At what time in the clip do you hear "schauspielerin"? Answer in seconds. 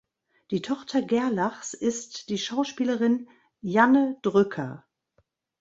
2.39-3.27